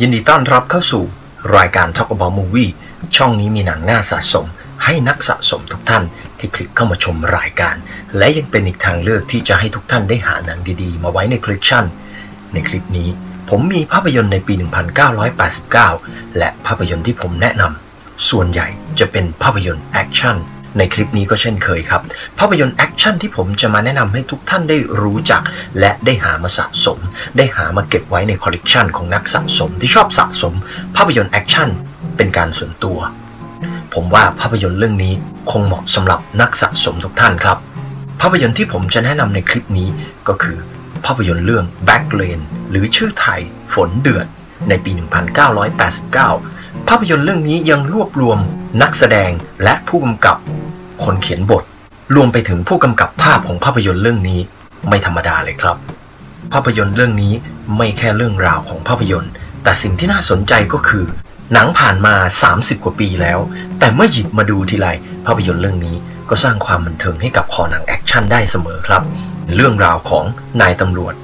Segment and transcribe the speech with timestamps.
[0.00, 1.04] ยินดีต้อนรับเข้าสู่
[1.56, 2.70] รายการ Talk About Movie
[3.16, 4.46] ช่องนี้มีหนังน่าสะสม
[4.84, 6.04] ให้นักสะสมทุกท่าน
[6.38, 7.76] ที่คลิกเข้ามาชมรายการ
[8.16, 11.84] และยังเป็นอีกทางเลือกที่จะให้ทุกท่านได้หาหนังดีๆ มาไว้ในคอลเลกชัน
[12.52, 13.08] ในคลิปนี้
[13.50, 14.54] ผมมีภาพยนตร์ในปี
[15.80, 18.68] 1989 และภาพยนตร์ที่ผมแนะนำส่วนใหญ่
[18.98, 20.36] จะเป็นภาพยนตร์แอคชั่น
[20.78, 22.02] ในคลิปนี้ก็เช่นเคยครับ
[22.38, 25.42] ภาพยนตร์แอคชั่นที่ผมจะมาแนะนำให้ทุกท่านได้รู้จัก
[25.78, 26.98] และได้หามาสะสม
[27.36, 30.54] ได้หามาเก็บไว้ในคอลเลกชันของนักสะสมที่ชอบสะสม
[30.96, 31.68] ภาพยนตร์แอคชั่น
[32.16, 32.98] เป็นการส่วนตัว
[33.94, 35.14] ผมว่าภาพยนตร์เรื่องนี้
[35.50, 37.58] คงเหมาะสำหรับนักสะสมทุกท่านครับ
[38.20, 39.88] ภาพยนตร์ที่ผมจะแนะนำในคลิปนี้
[40.28, 40.58] ก็คือ
[41.04, 43.40] ภาพยนตร์เรื่อง Black Rain หรือชื่อไทย
[43.74, 44.26] ฝนเดือด
[44.68, 48.38] ในปี 1989 ภาพยนตร์เรื่องนี้ยังรวบรวม
[48.82, 49.30] นักแสดง
[49.62, 50.36] และผู้กำกับ
[51.04, 51.64] คนเขียนบท
[52.14, 54.40] รวมไปถึงผู้กำกับภาพของภาพยนตร์เรื่องนี้
[54.88, 55.76] ไม่ธรรมดาเลยครับ
[56.52, 57.32] ภาพยนตร์เรื่องนี้
[57.76, 61.04] ไม่แค่เรื่องราวของภาพยนตร์ แต่สิ่งที่น่าสนใจก็คือ
[61.52, 62.14] หนังผ่านมา
[62.50, 63.38] 30 กว่าปีแล้ว
[63.78, 64.88] แต่เมื่อหยิบมาดูทีไร
[65.26, 65.96] ภาพยนตร์เรื่องนี้
[66.30, 69.02] ก็สร้างความบันเทิงให้กับคอหนังแอคชั่นได้เสมอครับ
[69.54, 70.24] เรื่องราวของ
[70.60, 71.14] นายตำรวจ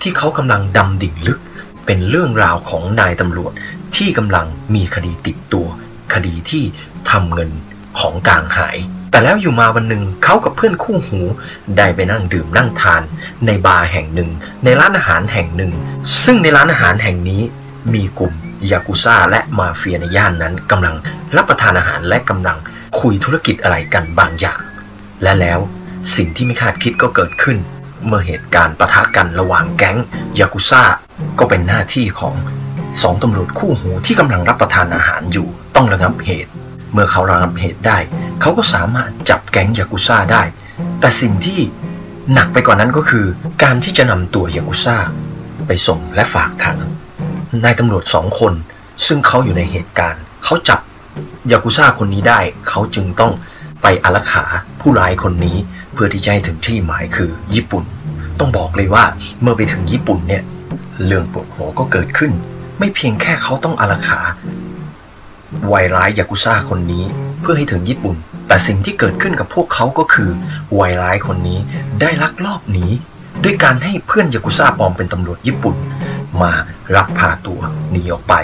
[0.00, 1.38] ที่เขากำลังดำดิ่งลึก
[1.86, 3.52] เป็นเรื่องราวของนายตำรวจ
[3.96, 5.66] ที่กำลังมีคดีติดตัว
[6.14, 6.62] คดีที่
[7.10, 7.50] ทำเงิน
[7.98, 8.76] ของกลางหาย
[9.10, 11.20] แต่แล้วอยู่มาวันหนึ่งเขากับเพื่อนคู่หู
[11.76, 13.02] ได้ไปนั่งดื่มนั่งทาน
[13.46, 14.30] ในบาร์แห่งหนึ่ง
[14.64, 15.72] ในร้านอาหารแห่งหนึ่ง
[16.24, 17.42] ซึ่งในร้านอาหารแห่งนี้
[17.94, 18.32] มีกลุ่ม
[18.70, 20.96] ยากุซ่าและมาเฟียในย่านนั้นกำลัง
[21.36, 22.58] รับประทานอาหารและกำลัง
[23.00, 24.60] คุยธุรกิจอะไรกันบางอย่าง
[25.22, 25.60] และแล้ว
[26.16, 27.56] สิ่งที่ไม่คาดคิดก็เกิดขึ้น
[28.06, 29.98] เมื่อเหตุการณ์ปะทะกันระหว่างแก๊ง
[30.38, 30.82] ยากุซ่า
[31.38, 32.34] ก็เป็นหน้าที่ของ
[33.02, 36.50] สองตำรวจคู่หูที่กำลังรับประทานอาหารอยู่ต้องระงับเหตุ
[36.92, 37.98] เมื่อเขาระงับเหตุได้
[38.40, 40.42] เขาก็สามารถจับแก๊งยากุซ่าได้
[41.00, 41.60] แต่สิ่งที่
[42.32, 43.26] หนักไปกว่านนั้นก็คือ
[43.62, 44.96] การที่จะนำตัวยากุซ่า
[45.66, 46.78] ไปส่งและฝากขัง
[47.64, 48.52] นายตำรวจสองคน
[49.06, 50.80] ซึ่งเขาอยู่ในเหตุการณ์ เขาจับ
[51.50, 53.32] ยากุซ่าคนนี้ได้ เขาจึงต้อง
[53.82, 54.44] ไปอารักขา
[54.80, 55.56] ผู้ร้ายคนนี้
[55.92, 57.84] เพื่อที่จะให้ถึงที่หมายคือญี่ปุ่น
[58.38, 59.04] ต้องบอกเลยว่า
[59.42, 60.42] เมื่อไปถึงญี่ปุ่นเนี่ย
[61.06, 62.32] เรื่องปวดหัวก็เกิดขึ้น
[62.78, 64.20] ไม่เพียงแค่เขาต้องอารักขา
[65.72, 67.04] วัยร้ายยากุซ่าคนนี้
[67.40, 68.16] เพื่อให้ถึงญี่ปุ่น
[68.46, 70.30] แต่สิ่งที่เกิดขึ้นกับพวกเขาก็คือ
[70.78, 71.58] วัยร้ายคนนี้
[72.00, 72.86] ได้ลักลอบหนี
[73.44, 75.76] ด้วยการให้เพื่อนยากุซ่าปลอมเป็นตำรวจญี่ปุ่น
[76.42, 76.52] มา
[76.96, 77.60] รับพาตัว
[77.90, 78.34] หนีออกไป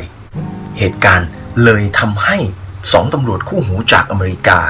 [0.78, 1.28] เหตุการณ์
[1.64, 2.38] เลยทำให้
[2.92, 4.60] สองตำรวจคู่หูจากอเมริกา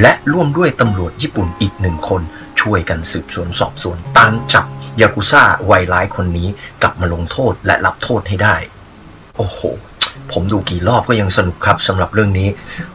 [0.00, 2.22] และร่วมด้วยตำรวจญี่ปุ่นอีกหนึ่งคน
[2.60, 4.64] ช่วยกันสืบสวนสอบสวนตามจับ
[5.00, 6.48] ยากุซ่าวัยร้ายคนนี้
[6.82, 8.56] กลับมาลงโทษและรับโทษให้ได้
[9.36, 9.60] โอ้โห
[10.32, 12.48] ผมดูกี่รอบก็ยังสนุกครับสำหรับเรื่องนี้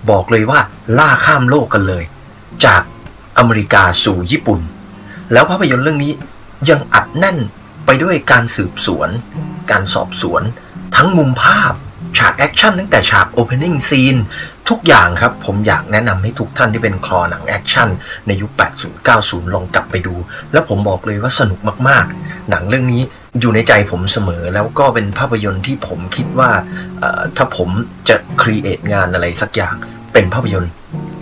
[0.09, 0.59] บอกเลยว่า
[0.97, 2.03] ล่าข้ามโลกกันเลย
[2.65, 2.81] จาก
[3.37, 4.59] อเมริกาสู่ญี่ปุ่น
[5.33, 6.13] แล้วภาพยนตร์เรื่องนี้
[6.69, 7.37] ยังอัดแน่น
[7.85, 9.09] ไปด้วยการสืบสวน
[9.71, 10.41] การสอบสวน
[10.95, 11.73] ทั้งมุมภาพ
[12.17, 14.15] ฉากแอคชั่นตั้งแต่ฉาก opening scene
[14.69, 17.89] ทุกอย่างครับ ผมอยากแนะนำให้ทุกท่านที่เป็นคอหนังแอคชั่น
[18.27, 20.15] ในยุค 80 90 ลองกลับไปดู
[20.51, 23.01] แล้วผมบอกเลยว่าสนุกมากๆ หนังเรื่องนี้
[23.39, 26.51] อยู่ในใจผมเสมอแล้วก็เป็นภาพยนตร์ที่ผมคิดว่า
[27.37, 27.69] ถ้าผม
[28.09, 29.75] จะ create งานอะไรสักอย่าง
[30.13, 30.71] เป็นภาพยนตร์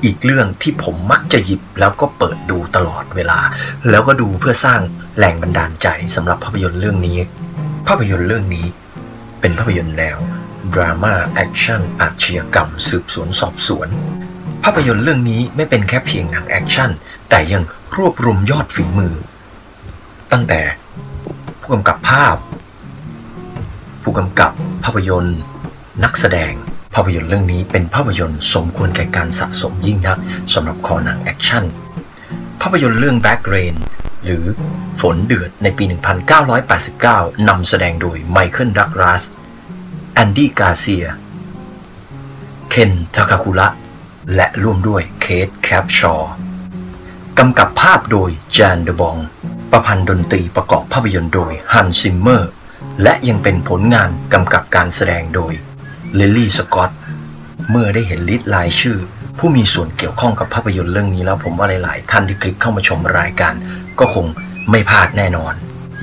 [0.05, 3.39] อีกเรื่องที่ผมมักจะหยิบแล้วก็เปิดดูตลอดเวลา
[3.89, 4.81] แล้วก็ดูเพื่อสร้าง
[5.19, 7.17] แรงบันดาลใจสำหรับภาพยนตร์เรื่องนี้
[7.87, 8.65] ภาพยนตร์เรื่องนี้
[9.41, 10.17] เป็นภาพยนตร์แนว
[10.73, 13.87] ดราม่าแอคชั่นอาชญากรรม สืบสวนสอบสวน
[14.63, 16.91] ภาพยนตร์เรื่องนี้ไม่เป็นแค่เพียงหนังแอคชั่น
[17.29, 17.63] แต่ยัง
[17.97, 19.15] รวบรวมยอดฝีมือ
[20.31, 20.61] ตั้งแต่
[21.67, 22.37] ผู้กำกับภาพ
[24.03, 24.51] ผู้กำกับ
[24.83, 25.39] ภาพยนตร์
[26.03, 26.53] นักแสดง
[26.95, 30.17] ภาพยนตร์เรื่องนี้เป็นภาพยนตร์สมควรแก่การสะสมยิ่งนัก
[30.53, 31.63] สำหรับคอหนังแอคชั่น
[32.61, 33.75] ภาพยนตร์เรื่อง Black Rain
[34.23, 34.43] หรือ
[35.01, 35.83] ฝนเดือดในปี
[36.65, 39.23] 1989 นำแสดงโดยไมเคิลดักลาส
[40.13, 41.05] แอนดี้การ์เซีย
[42.69, 43.67] เคนทาคาคุระ
[44.35, 46.31] และร่วมด้วยเคทแคปชอว์
[47.39, 49.17] กำกับภาพโดยยานเดอ บองต์
[49.71, 52.51] ประพันธ์ดนตรีประกอบภาพยนตร์โดยฮันส์ ซิมเมอร์
[53.03, 55.53] และยังเป็นผลงานกำกับการแสดงโดย
[56.15, 56.91] เลลี่สกอต
[57.69, 58.97] เมื่อได้เห็น list รายชื่อ
[59.39, 63.53] ผู้มีส่วนเกี่ยวข้องกับภาพยนตร์เรื่องนี้แล้วผมว่าหลาย ๆ ท่านที่คลิกเข้ามาชมรายการ
[63.99, 64.25] ก็คง
[64.71, 65.53] ไม่พลาดแน่นอน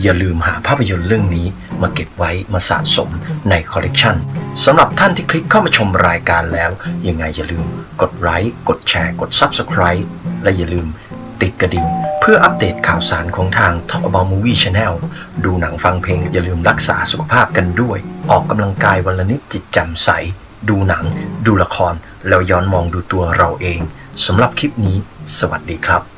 [0.03, 1.47] อย่าลืมหาภาพยนตร์เรื่องนี้
[1.83, 3.11] มาเก็บไว้มาสะสม
[3.51, 4.17] ในคอลเลกชัน
[4.65, 6.71] สำหรับท่านที่คลิกเข้ามาชมรายการแล้ว
[7.09, 7.65] ยังไงอย่าลืม
[8.01, 10.07] กดไลค์กดแชร์ กด Subscribe
[10.43, 10.87] และอย่าลืม
[11.43, 11.87] ติดกระดิ่ง
[12.21, 14.95] เพื่ออัปเดตข่าวสารของทาง Talk About Movie Channel
[15.45, 17.99] ดูหนังฟังเพลงอย่าลืมรักษาสุขภาพกันด้วย
[18.31, 20.09] ออกกำลังกายวันละนิดจิตแจ่มใส
[20.69, 21.05] ดูหนัง
[21.47, 21.95] ดูละคร
[22.29, 23.81] แล้วย้อนมองดูตัวเราเอง
[24.27, 24.97] สำหรับคลิปนี้
[25.39, 26.12] สวัสดีครับ